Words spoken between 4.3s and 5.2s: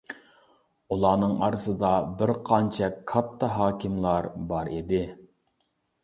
بار ئىدى.